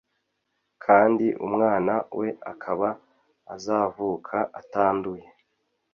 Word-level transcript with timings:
kandi 0.83 1.25
umwana 1.45 1.93
we 2.19 2.27
akaba 2.51 2.89
azavuka 3.55 4.37
atanduye 4.59 5.25